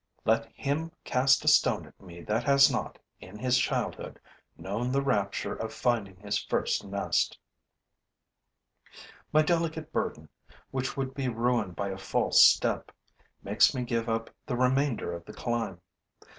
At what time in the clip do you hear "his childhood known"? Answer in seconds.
3.37-4.91